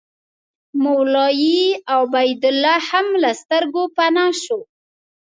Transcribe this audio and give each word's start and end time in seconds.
مولوي 0.83 1.61
عبیدالله 1.95 2.75
هم 2.89 3.07
له 3.21 3.31
سترګو 3.41 3.83
پناه 3.95 4.33
شو. 4.43 4.59